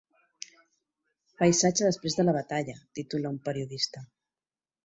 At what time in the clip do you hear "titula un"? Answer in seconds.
3.01-3.41